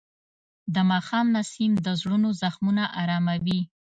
[0.73, 3.61] د ماښام نسیم د زړونو زخمونه آراموي.